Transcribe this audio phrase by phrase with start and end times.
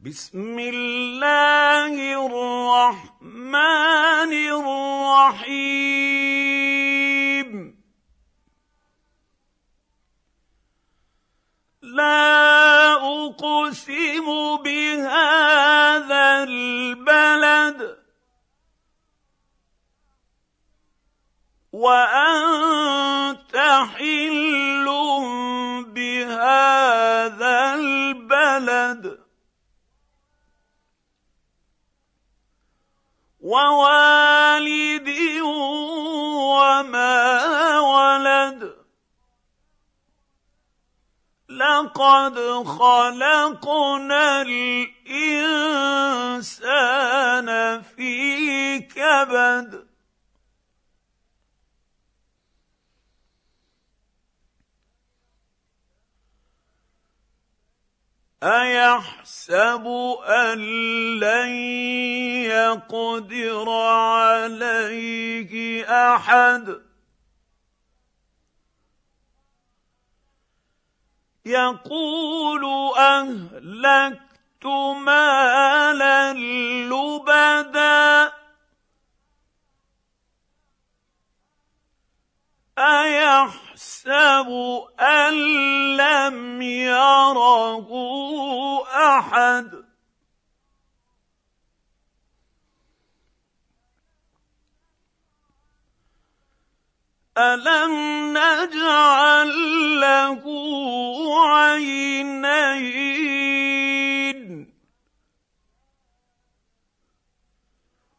[0.00, 1.92] بسم الله
[2.24, 3.52] الرحمن
[5.36, 5.60] الرحيم.
[11.82, 17.98] لا أقسم بهذا البلد
[21.72, 23.56] وأنت
[23.92, 24.86] حل
[25.92, 29.19] بهذا البلد.
[33.50, 35.08] ووالد
[36.54, 37.18] وما
[37.80, 38.76] ولد.
[41.48, 45.02] لقد خلقنا الإنسان
[47.82, 49.90] في كبد.
[58.42, 59.86] أيحسب
[60.26, 60.58] أن
[61.20, 62.29] لن
[62.70, 65.52] يقدر عليه
[66.14, 66.80] أحد.
[71.46, 72.64] يقول
[72.98, 74.66] أهلكت
[75.06, 76.32] مالا
[76.92, 78.32] لبدا.
[82.78, 84.48] أيحسب
[85.00, 85.32] أن
[85.96, 87.88] لم يره
[88.86, 89.79] أحد؟
[97.38, 97.94] الم
[98.38, 99.48] نجعل
[100.00, 100.42] له
[101.46, 102.90] عينين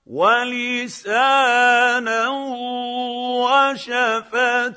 [0.05, 1.47] ولسانا
[4.01, 4.71] وشفتين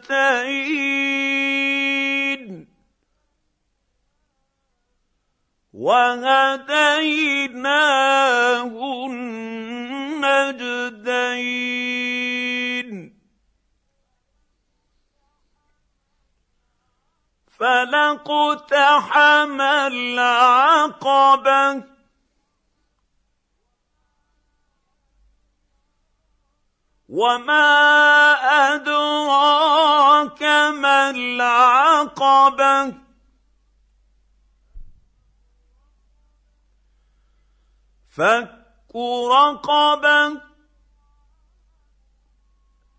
[5.74, 7.06] وهديناه
[9.06, 10.74] النجدين
[17.64, 19.61] فلاقتحم
[19.91, 21.05] العقبة.
[27.08, 27.64] وما
[28.75, 30.42] أدراك
[30.77, 32.95] ما العقبة.
[38.17, 38.95] فك
[39.31, 40.42] رقبة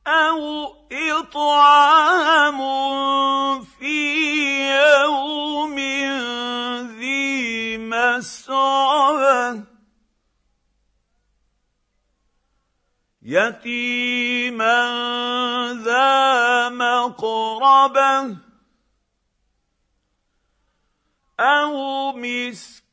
[0.07, 2.34] أو إطعام.
[13.25, 14.77] يتيما
[15.83, 18.37] ذا مقربه
[21.39, 22.85] أو مسكينا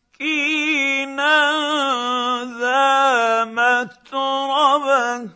[2.44, 5.30] ذا متربه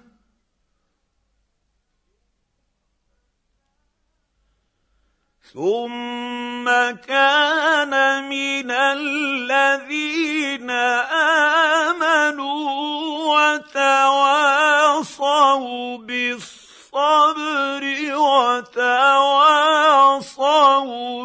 [5.52, 6.64] ثم
[7.06, 11.55] كان من الذين امنوا
[13.56, 15.48] وتواصوا
[15.98, 17.82] بالصبر
[18.16, 19.24] وتواصوا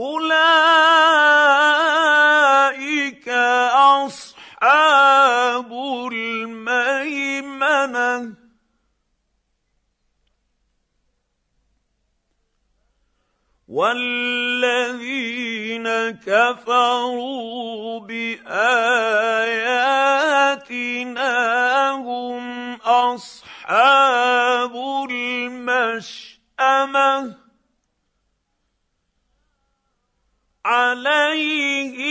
[0.00, 0.88] أولئك
[4.08, 5.72] أصحاب
[6.12, 7.28] الميمنة.
[13.68, 14.88] والذين
[16.24, 18.50] كفروا باياتنا
[21.90, 24.74] هم اصحاب
[25.10, 26.68] المشامه
[30.64, 32.07] عليهم